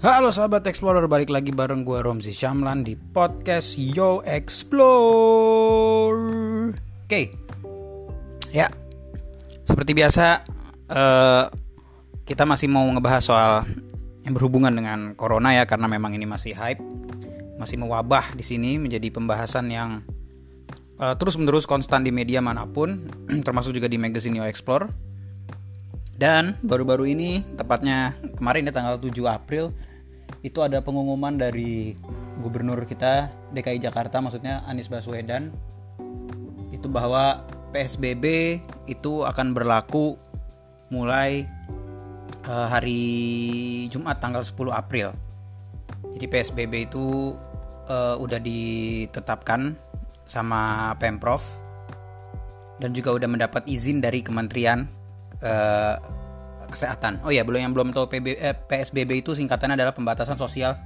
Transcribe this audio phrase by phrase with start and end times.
[0.00, 6.16] Halo sahabat Explorer, balik lagi bareng gue Romzi Syamlan di podcast Yo Explore.
[7.04, 7.28] Oke,
[8.48, 8.72] ya
[9.68, 10.40] seperti biasa
[10.88, 11.52] uh,
[12.24, 13.68] kita masih mau ngebahas soal
[14.24, 16.80] yang berhubungan dengan corona ya karena memang ini masih hype,
[17.60, 20.00] masih mewabah di sini menjadi pembahasan yang
[20.96, 23.04] uh, terus menerus konstan di media mana pun,
[23.44, 25.12] termasuk juga di magazine Yo Explore.
[26.16, 29.72] Dan baru-baru ini, tepatnya kemarin ya tanggal 7 April,
[30.40, 31.92] itu ada pengumuman dari
[32.40, 35.52] gubernur kita DKI Jakarta maksudnya Anies Baswedan
[36.72, 40.18] itu bahwa PSBB itu akan berlaku
[40.90, 41.46] mulai
[42.46, 43.02] uh, hari
[43.92, 45.14] Jumat tanggal 10 April.
[46.16, 47.38] Jadi PSBB itu
[47.86, 49.78] uh, udah ditetapkan
[50.26, 51.42] sama Pemprov
[52.82, 54.88] dan juga udah mendapat izin dari Kementerian
[55.44, 55.94] uh,
[56.70, 57.20] kesehatan.
[57.26, 60.78] Oh ya, belum yang belum tahu PB, eh, PSBB itu singkatannya adalah pembatasan sosial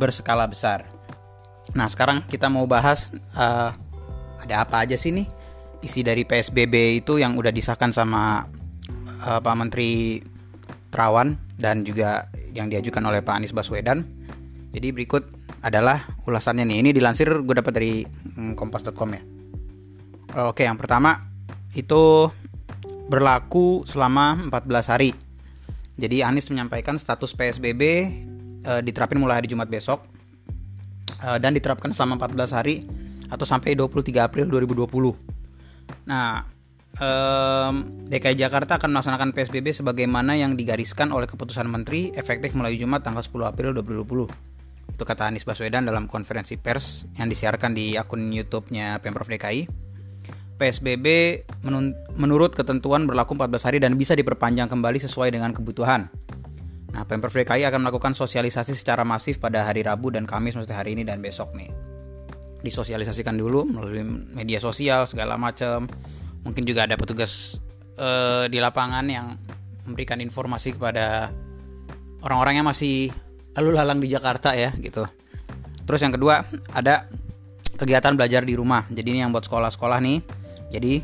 [0.00, 0.86] berskala besar.
[1.76, 3.70] Nah, sekarang kita mau bahas uh,
[4.40, 5.28] ada apa aja sih nih
[5.80, 8.44] isi dari PSBB itu yang udah disahkan sama
[9.24, 10.20] uh, Pak Menteri
[10.90, 14.04] Terawan dan juga yang diajukan oleh Pak Anies Baswedan.
[14.70, 15.26] Jadi berikut
[15.62, 16.78] adalah ulasannya nih.
[16.82, 19.22] Ini dilansir gue dapat dari mm, kompas.com ya.
[20.50, 21.18] Oke, yang pertama
[21.74, 22.30] itu
[23.10, 25.10] berlaku selama 14 hari.
[25.98, 28.06] Jadi Anies menyampaikan status PSBB e,
[28.62, 30.06] eh, diterapin mulai hari Jumat besok
[31.18, 32.86] e, dan diterapkan selama 14 hari
[33.26, 34.86] atau sampai 23 April 2020.
[36.06, 36.46] Nah,
[36.94, 37.08] e,
[38.14, 43.26] DKI Jakarta akan melaksanakan PSBB sebagaimana yang digariskan oleh keputusan Menteri efektif mulai Jumat tanggal
[43.26, 44.30] 10 April 2020.
[44.94, 49.79] Itu kata Anies Baswedan dalam konferensi pers yang disiarkan di akun YouTube-nya Pemprov DKI.
[50.60, 51.40] PSBB
[52.20, 56.12] menurut ketentuan berlaku 14 hari dan bisa diperpanjang kembali sesuai dengan kebutuhan.
[56.92, 60.92] Nah, Pemprov DKI akan melakukan sosialisasi secara masif pada hari Rabu dan Kamis maksudnya hari
[60.92, 61.72] ini dan besok nih.
[62.60, 64.04] Disosialisasikan dulu melalui
[64.36, 65.88] media sosial segala macam.
[66.44, 67.56] Mungkin juga ada petugas
[67.96, 69.32] uh, di lapangan yang
[69.88, 71.32] memberikan informasi kepada
[72.20, 73.08] orang-orang yang masih
[73.56, 75.06] lalu lalang di Jakarta ya gitu.
[75.88, 76.44] Terus yang kedua
[76.74, 77.08] ada
[77.80, 78.84] kegiatan belajar di rumah.
[78.92, 80.39] Jadi ini yang buat sekolah-sekolah nih
[80.70, 81.02] jadi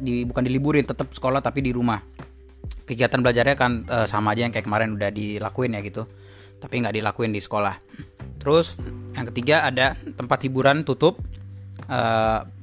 [0.00, 1.98] di bukan diliburin tetap sekolah tapi di rumah.
[2.84, 6.04] Kegiatan belajarnya kan e, sama aja yang kayak kemarin udah dilakuin ya gitu.
[6.60, 7.74] Tapi nggak dilakuin di sekolah.
[8.36, 8.76] Terus
[9.14, 11.22] yang ketiga ada tempat hiburan tutup.
[11.86, 11.98] E,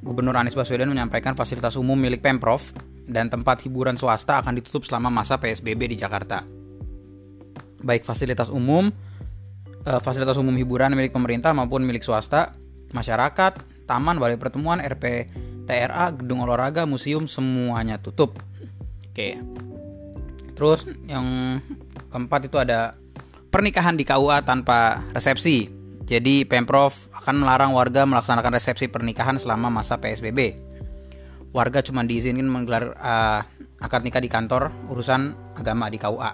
[0.03, 2.61] Gubernur Anies Baswedan menyampaikan fasilitas umum milik pemprov
[3.07, 6.43] dan tempat hiburan swasta akan ditutup selama masa PSBB di Jakarta.
[7.79, 8.91] Baik fasilitas umum
[9.87, 12.51] e, fasilitas umum hiburan milik pemerintah maupun milik swasta
[12.91, 15.31] masyarakat taman balai pertemuan RP
[15.67, 18.39] TRA, gedung olahraga, museum semuanya tutup.
[19.11, 19.35] Oke.
[20.55, 21.59] Terus yang
[22.09, 22.95] keempat itu ada
[23.51, 25.69] pernikahan di KUA tanpa resepsi.
[26.07, 30.55] Jadi Pemprov akan melarang warga melaksanakan resepsi pernikahan selama masa PSBB.
[31.51, 33.43] Warga cuma diizinkan menggelar uh,
[33.83, 36.31] akad nikah di kantor urusan agama di KUA.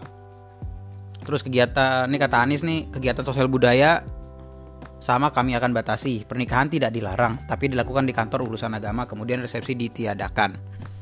[1.23, 4.03] Terus kegiatan ini kata Anies nih, kegiatan sosial budaya
[5.03, 6.23] sama kami akan batasi.
[6.23, 10.55] Pernikahan tidak dilarang, tapi dilakukan di kantor urusan agama, kemudian resepsi ditiadakan.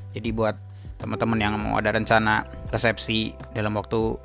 [0.09, 0.57] Jadi buat
[0.97, 2.41] teman-teman yang mau ada rencana
[2.73, 4.17] resepsi dalam waktu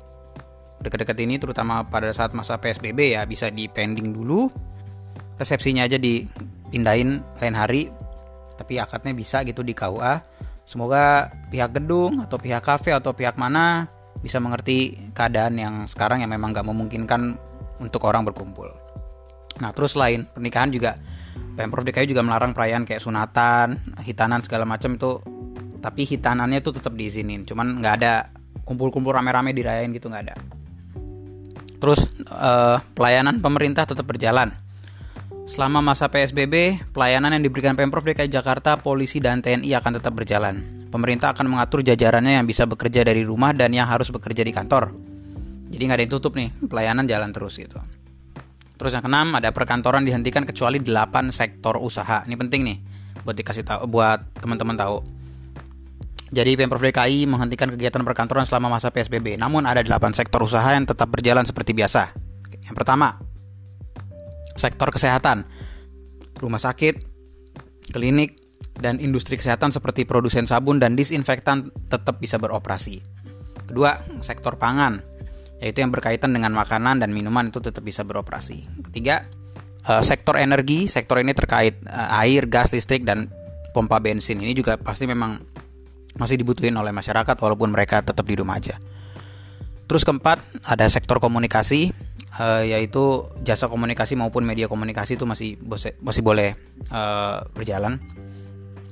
[0.81, 4.49] dekat-dekat ini, terutama pada saat masa PSBB ya bisa di pending dulu.
[5.37, 7.93] Resepsinya aja dipindahin lain hari,
[8.57, 10.25] tapi akadnya bisa gitu di KUA.
[10.65, 13.85] Semoga pihak gedung atau pihak kafe atau pihak mana
[14.25, 17.37] bisa mengerti keadaan yang sekarang yang memang gak memungkinkan
[17.77, 18.86] untuk orang berkumpul.
[19.57, 20.95] Nah terus lain pernikahan juga
[21.57, 23.73] Pemprov DKI juga melarang perayaan kayak sunatan,
[24.05, 25.17] hitanan segala macam itu.
[25.81, 28.13] Tapi hitanannya itu tetap diizinin cuman nggak ada
[28.65, 30.35] kumpul-kumpul rame-rame dirayain gitu nggak ada.
[31.77, 34.53] Terus uh, pelayanan pemerintah tetap berjalan.
[35.47, 40.85] Selama masa PSBB pelayanan yang diberikan Pemprov DKI Jakarta polisi dan TNI akan tetap berjalan.
[40.91, 44.91] Pemerintah akan mengatur jajarannya yang bisa bekerja dari rumah dan yang harus bekerja di kantor.
[45.71, 47.79] Jadi nggak ada yang tutup nih pelayanan jalan terus gitu
[48.77, 52.21] Terus yang keenam ada perkantoran dihentikan kecuali 8 sektor usaha.
[52.29, 52.77] Ini penting nih
[53.25, 54.97] buat dikasih tahu buat teman-teman tahu.
[56.29, 59.41] Jadi Pemprov DKI menghentikan kegiatan perkantoran selama masa PSBB.
[59.41, 62.13] Namun ada 8 sektor usaha yang tetap berjalan seperti biasa.
[62.69, 63.17] Yang pertama,
[64.53, 65.47] sektor kesehatan.
[66.37, 66.95] Rumah sakit,
[67.95, 68.37] klinik,
[68.77, 73.01] dan industri kesehatan seperti produsen sabun dan disinfektan tetap bisa beroperasi.
[73.65, 75.16] Kedua, sektor pangan
[75.57, 78.65] yaitu yang berkaitan dengan makanan dan minuman itu tetap bisa beroperasi.
[78.89, 79.25] Ketiga,
[79.89, 83.25] uh, sektor energi, sektor ini terkait uh, air, gas, listrik dan
[83.73, 84.37] pompa bensin.
[84.37, 85.41] Ini juga pasti memang
[86.17, 88.77] masih dibutuhin oleh masyarakat walaupun mereka tetap di rumah aja.
[89.89, 91.89] Terus keempat, ada sektor komunikasi.
[92.37, 95.57] uh, yaitu jasa komunikasi maupun media komunikasi itu masih
[96.01, 96.53] masih boleh
[97.53, 97.97] berjalan.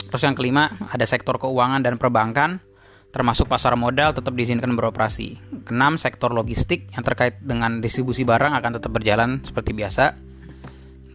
[0.09, 2.61] Terus yang kelima ada sektor keuangan dan perbankan
[3.15, 5.39] termasuk pasar modal tetap diizinkan beroperasi.
[5.63, 10.19] Keenam, sektor logistik yang terkait dengan distribusi barang akan tetap berjalan seperti biasa.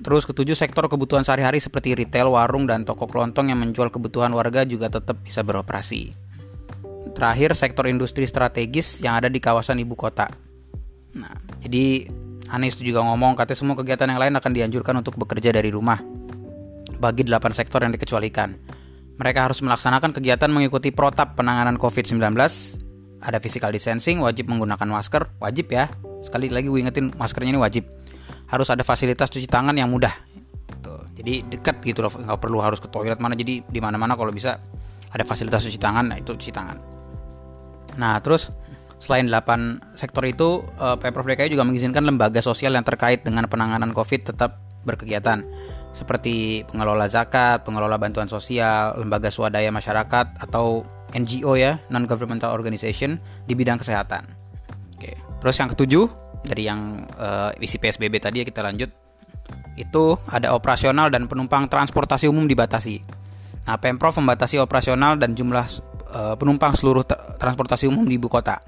[0.00, 4.64] Terus ketujuh, sektor kebutuhan sehari-hari seperti retail, warung, dan toko kelontong yang menjual kebutuhan warga
[4.64, 6.16] juga tetap bisa beroperasi.
[7.12, 10.32] Terakhir, sektor industri strategis yang ada di kawasan ibu kota.
[11.20, 12.08] Nah, jadi
[12.48, 16.00] Anies juga ngomong katanya semua kegiatan yang lain akan dianjurkan untuk bekerja dari rumah
[16.96, 18.56] bagi 8 sektor yang dikecualikan.
[19.20, 22.32] Mereka harus melaksanakan kegiatan mengikuti protap penanganan COVID-19.
[23.20, 25.92] Ada physical distancing, wajib menggunakan masker, wajib ya.
[26.24, 27.84] Sekali lagi gue ingetin maskernya ini wajib.
[28.48, 30.16] Harus ada fasilitas cuci tangan yang mudah.
[30.80, 31.04] Tuh.
[31.20, 33.36] Jadi dekat gitu loh, nggak perlu harus ke toilet mana.
[33.36, 34.56] Jadi di mana-mana kalau bisa
[35.12, 36.80] ada fasilitas cuci tangan, nah itu cuci tangan.
[38.00, 38.48] Nah terus
[38.96, 43.92] selain 8 sektor itu, eh, Pemprov DKI juga mengizinkan lembaga sosial yang terkait dengan penanganan
[43.92, 45.44] COVID tetap berkegiatan
[45.90, 53.18] seperti pengelola zakat, pengelola bantuan sosial, lembaga swadaya masyarakat atau NGO ya, non governmental organization
[53.50, 54.22] di bidang kesehatan.
[54.94, 55.18] Oke.
[55.42, 56.06] Terus yang ketujuh
[56.46, 58.90] dari yang uh, isi PSBB tadi ya kita lanjut.
[59.74, 63.02] Itu ada operasional dan penumpang transportasi umum dibatasi.
[63.66, 65.66] Nah, Pemprov membatasi operasional dan jumlah
[66.14, 67.02] uh, penumpang seluruh
[67.38, 68.62] transportasi umum di ibu kota.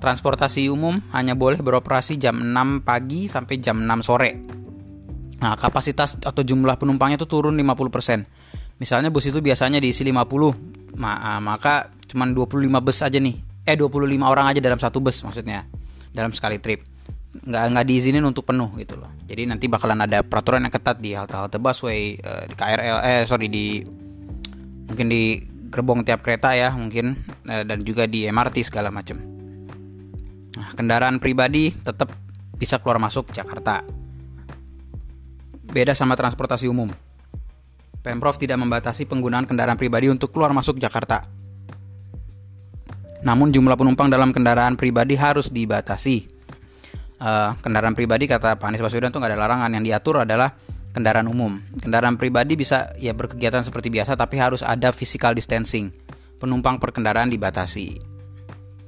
[0.00, 4.59] Transportasi umum hanya boleh beroperasi jam 6 pagi sampai jam 6 sore
[5.40, 8.28] Nah, kapasitas atau jumlah penumpangnya itu turun 50%.
[8.76, 13.36] Misalnya bus itu biasanya diisi 50, ma ah, maka cuma 25 bus aja nih.
[13.64, 15.64] Eh 25 orang aja dalam satu bus maksudnya.
[16.12, 16.84] Dalam sekali trip.
[17.40, 19.08] Nggak nggak diizinin untuk penuh gitu loh.
[19.24, 23.48] Jadi nanti bakalan ada peraturan yang ketat di halte-halte busway, eh, di KRL eh sorry
[23.48, 23.80] di
[24.92, 25.40] mungkin di
[25.70, 27.16] gerbong tiap kereta ya mungkin
[27.48, 29.16] eh, dan juga di MRT segala macam.
[30.56, 32.12] Nah, kendaraan pribadi tetap
[32.58, 33.99] bisa keluar masuk Jakarta
[35.70, 36.90] beda sama transportasi umum.
[38.00, 41.28] Pemprov tidak membatasi penggunaan kendaraan pribadi untuk keluar masuk Jakarta.
[43.20, 46.40] Namun jumlah penumpang dalam kendaraan pribadi harus dibatasi.
[47.20, 50.56] Uh, kendaraan pribadi kata Pak Anies Baswedan itu nggak ada larangan yang diatur adalah
[50.96, 51.60] kendaraan umum.
[51.76, 55.92] Kendaraan pribadi bisa ya berkegiatan seperti biasa tapi harus ada physical distancing.
[56.40, 58.00] Penumpang per kendaraan dibatasi.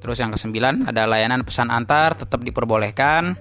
[0.01, 3.37] Terus yang kesembilan ada layanan pesan antar tetap diperbolehkan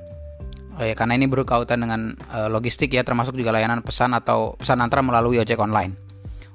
[0.82, 5.06] Ya, karena ini berkaitan dengan uh, logistik ya, termasuk juga layanan pesan atau pesan antar
[5.06, 5.94] melalui ojek online.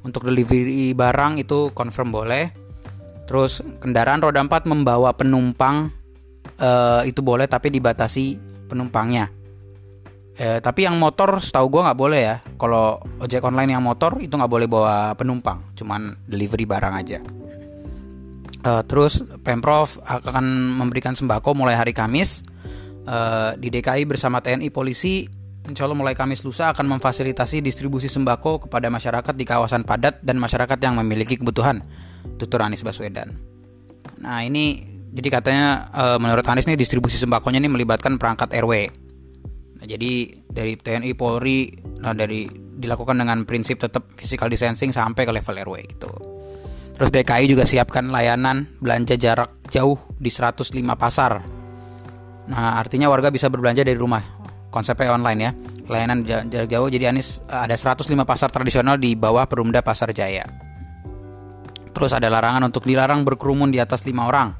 [0.03, 2.51] Untuk delivery barang itu confirm boleh.
[3.27, 5.91] Terus kendaraan roda 4 membawa penumpang
[6.59, 8.39] uh, itu boleh tapi dibatasi
[8.71, 9.31] penumpangnya.
[10.37, 12.37] Eh, tapi yang motor setahu gue nggak boleh ya.
[12.61, 17.19] Kalau ojek online yang motor itu nggak boleh bawa penumpang, cuman delivery barang aja.
[18.67, 20.45] Uh, terus pemprov akan
[20.77, 22.43] memberikan sembako mulai hari Kamis
[23.07, 28.67] uh, di DKI bersama TNI Polisi Insya Allah mulai Kamis lusa akan memfasilitasi distribusi sembako
[28.67, 31.83] kepada masyarakat di kawasan padat dan masyarakat yang memiliki kebutuhan.
[32.39, 33.35] Tutur Anies Baswedan.
[34.23, 34.79] Nah ini
[35.11, 38.73] jadi katanya e, menurut Anies nih distribusi sembakonya ini melibatkan perangkat RW.
[39.77, 41.67] Nah, jadi dari TNI Polri
[41.99, 46.13] nah dari dilakukan dengan prinsip tetap physical distancing sampai ke level RW gitu.
[46.95, 51.56] Terus DKI juga siapkan layanan belanja jarak jauh di 105 pasar
[52.47, 54.23] Nah, artinya warga bisa berbelanja dari rumah.
[54.71, 55.51] Konsepnya online ya.
[55.87, 60.47] Layanan jarak jauh jadi Anis eh, ada 105 pasar tradisional di bawah Perumda Pasar Jaya.
[61.97, 64.53] Terus ada larangan untuk dilarang berkerumun di atas lima orang.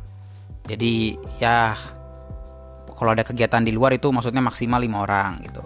[0.67, 1.77] Jadi ya
[2.97, 5.61] kalau ada kegiatan di luar itu maksudnya maksimal lima orang gitu.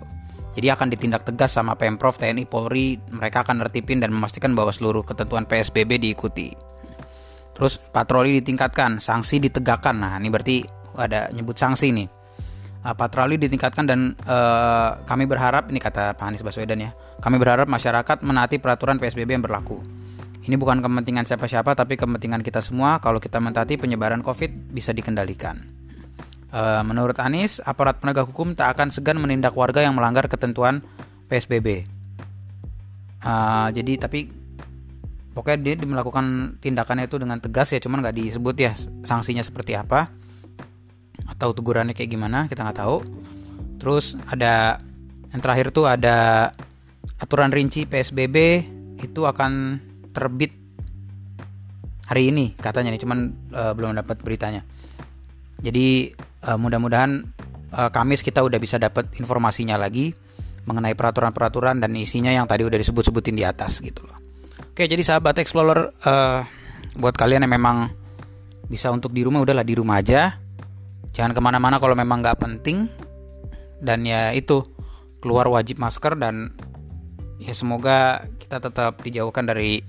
[0.50, 5.06] Jadi akan ditindak tegas sama Pemprov, TNI, Polri, mereka akan nertipin dan memastikan bahwa seluruh
[5.06, 6.50] ketentuan PSBB diikuti.
[7.54, 9.94] Terus patroli ditingkatkan, sanksi ditegakkan.
[9.94, 12.08] Nah, ini berarti ada nyebut sanksi nih.
[12.80, 17.68] Uh, patroli ditingkatkan dan uh, kami berharap ini kata Pak Anies Baswedan ya kami berharap
[17.68, 19.84] masyarakat menaati peraturan PSBB yang berlaku.
[20.40, 22.96] Ini bukan kepentingan siapa-siapa tapi kepentingan kita semua.
[23.04, 25.60] Kalau kita mentaati penyebaran COVID bisa dikendalikan.
[26.50, 30.82] Uh, menurut Anies aparat penegak hukum tak akan segan menindak warga yang melanggar ketentuan
[31.30, 31.86] PSBB
[33.24, 34.28] uh, jadi tapi
[35.30, 38.72] pokoknya dia melakukan tindakannya itu dengan tegas ya cuman nggak disebut ya
[39.06, 40.10] sanksinya seperti apa
[41.26, 43.02] atau tegurannya kayak gimana kita nggak tahu.
[43.80, 44.76] Terus ada
[45.32, 46.50] yang terakhir tuh ada
[47.20, 48.36] aturan rinci PSBB
[49.00, 49.80] itu akan
[50.12, 50.52] terbit
[52.10, 53.18] hari ini katanya nih cuman
[53.54, 54.66] uh, belum dapat beritanya.
[55.60, 56.10] Jadi
[56.48, 57.22] uh, mudah-mudahan
[57.76, 60.10] uh, Kamis kita udah bisa dapat informasinya lagi
[60.66, 64.18] mengenai peraturan-peraturan dan isinya yang tadi udah disebut-sebutin di atas gitu loh.
[64.72, 66.40] Oke, jadi sahabat explorer uh,
[66.96, 67.92] buat kalian yang memang
[68.66, 70.39] bisa untuk di rumah udahlah di rumah aja
[71.20, 72.88] jangan ke mana-mana kalau memang nggak penting.
[73.76, 74.64] Dan ya itu
[75.20, 76.56] keluar wajib masker dan
[77.36, 79.84] ya semoga kita tetap dijauhkan dari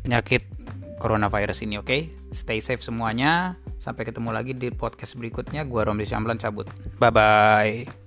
[0.00, 0.48] penyakit
[0.96, 1.88] coronavirus ini oke?
[1.92, 2.02] Okay?
[2.32, 3.60] stay safe semuanya.
[3.78, 5.64] Sampai ketemu lagi di podcast berikutnya.
[5.68, 6.68] Gua Romli Syamlan cabut.
[6.96, 7.97] Bye bye